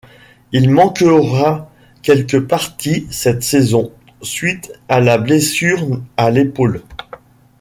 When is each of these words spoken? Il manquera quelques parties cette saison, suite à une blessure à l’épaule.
Il 0.51 0.71
manquera 0.71 1.69
quelques 2.01 2.47
parties 2.47 3.05
cette 3.11 3.43
saison, 3.43 3.91
suite 4.23 4.73
à 4.89 4.99
une 4.99 5.23
blessure 5.23 6.01
à 6.17 6.31
l’épaule. 6.31 6.81